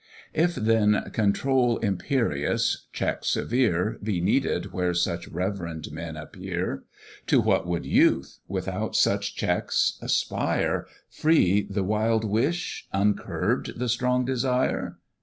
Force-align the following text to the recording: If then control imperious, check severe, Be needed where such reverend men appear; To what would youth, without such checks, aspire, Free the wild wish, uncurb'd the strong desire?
If 0.33 0.55
then 0.55 1.11
control 1.13 1.77
imperious, 1.77 2.87
check 2.91 3.23
severe, 3.23 3.99
Be 4.01 4.19
needed 4.19 4.73
where 4.73 4.95
such 4.95 5.27
reverend 5.27 5.91
men 5.91 6.17
appear; 6.17 6.85
To 7.27 7.39
what 7.39 7.67
would 7.67 7.85
youth, 7.85 8.39
without 8.47 8.95
such 8.95 9.35
checks, 9.35 9.99
aspire, 10.01 10.87
Free 11.07 11.67
the 11.69 11.83
wild 11.83 12.23
wish, 12.25 12.87
uncurb'd 12.91 13.77
the 13.77 13.87
strong 13.87 14.25
desire? 14.25 14.97